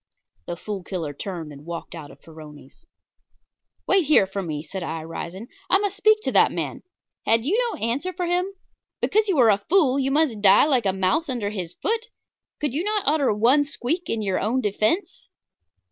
The 0.47 0.57
Fool 0.57 0.83
Killer 0.83 1.13
turned 1.13 1.51
and 1.51 1.63
walked 1.63 1.93
out 1.93 2.09
of 2.09 2.19
Farroni's. 2.21 2.87
"Wait 3.85 4.05
here 4.07 4.25
for 4.25 4.41
me," 4.41 4.63
said 4.63 4.81
I, 4.81 5.03
rising; 5.03 5.47
"I 5.69 5.77
must 5.77 5.95
speak 5.95 6.21
to 6.23 6.31
that 6.31 6.51
man. 6.51 6.81
Had 7.27 7.45
you 7.45 7.55
no 7.69 7.77
answer 7.79 8.11
for 8.11 8.25
him? 8.25 8.47
Because 8.99 9.27
you 9.27 9.37
are 9.37 9.51
a 9.51 9.63
fool 9.69 9.99
must 10.09 10.31
you 10.31 10.41
die 10.41 10.65
like 10.65 10.87
a 10.87 10.91
mouse 10.91 11.29
under 11.29 11.51
his 11.51 11.73
foot? 11.75 12.07
Could 12.59 12.73
you 12.73 12.83
not 12.83 13.03
utter 13.05 13.31
one 13.31 13.63
squeak 13.63 14.09
in 14.09 14.23
your 14.23 14.39
own 14.39 14.59
defence? 14.59 15.27